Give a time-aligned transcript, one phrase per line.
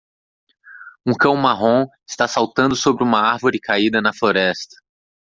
[1.05, 4.75] Um cão marrom está saltando sobre uma árvore caída na floresta.